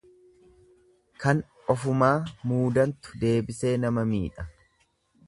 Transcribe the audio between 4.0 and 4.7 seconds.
miidha.